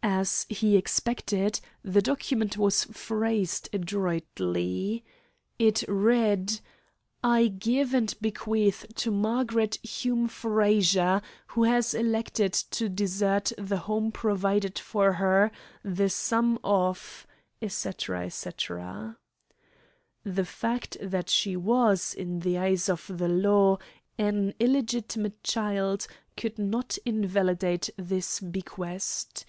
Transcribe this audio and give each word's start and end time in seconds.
As 0.00 0.46
he 0.48 0.74
expected, 0.76 1.60
the 1.84 2.00
document 2.00 2.56
was 2.56 2.84
phrased 2.84 3.68
adroitly. 3.74 5.04
It 5.58 5.84
read: 5.86 6.60
"I 7.22 7.48
give 7.48 7.92
and 7.92 8.12
bequeath 8.20 8.86
to 8.96 9.10
Margaret 9.10 9.76
Hume 9.84 10.26
Frazer, 10.28 11.20
who 11.48 11.64
has 11.64 11.92
elected 11.92 12.54
to 12.54 12.88
desert 12.88 13.52
the 13.58 13.76
home 13.76 14.10
provided 14.10 14.78
for 14.78 15.12
her, 15.14 15.52
the 15.84 16.08
sum 16.08 16.58
of" 16.64 17.26
etc., 17.62 18.24
etc. 18.26 19.18
The 20.24 20.46
fact 20.46 20.96
that 21.02 21.28
she 21.28 21.54
was, 21.54 22.14
in 22.14 22.40
the 22.40 22.56
eyes 22.56 22.88
of 22.88 23.08
the 23.14 23.28
law, 23.28 23.78
an 24.16 24.54
illegitimate 24.58 25.44
child 25.44 26.06
could 26.36 26.58
not 26.58 26.96
invalidate 27.04 27.90
this 27.98 28.40
bequest. 28.40 29.44